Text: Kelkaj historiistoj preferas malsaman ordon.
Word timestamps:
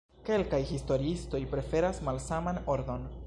Kelkaj 0.27 0.59
historiistoj 0.69 1.43
preferas 1.53 2.01
malsaman 2.09 2.63
ordon. 2.77 3.09